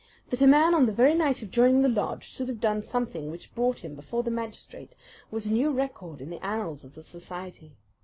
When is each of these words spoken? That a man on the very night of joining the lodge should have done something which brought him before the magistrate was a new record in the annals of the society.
That 0.31 0.41
a 0.41 0.47
man 0.47 0.73
on 0.73 0.87
the 0.87 0.91
very 0.91 1.13
night 1.13 1.43
of 1.43 1.51
joining 1.51 1.83
the 1.83 1.87
lodge 1.87 2.23
should 2.23 2.47
have 2.47 2.59
done 2.59 2.81
something 2.81 3.29
which 3.29 3.53
brought 3.53 3.81
him 3.85 3.93
before 3.93 4.23
the 4.23 4.31
magistrate 4.31 4.95
was 5.29 5.45
a 5.45 5.53
new 5.53 5.69
record 5.69 6.21
in 6.21 6.31
the 6.31 6.43
annals 6.43 6.83
of 6.83 6.95
the 6.95 7.03
society. 7.03 7.73